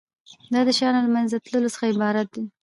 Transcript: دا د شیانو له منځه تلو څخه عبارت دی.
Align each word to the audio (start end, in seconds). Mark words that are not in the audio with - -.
دا 0.53 0.59
د 0.67 0.69
شیانو 0.77 1.01
له 1.05 1.09
منځه 1.15 1.35
تلو 1.45 1.69
څخه 1.73 1.85
عبارت 1.93 2.27
دی. 2.35 2.43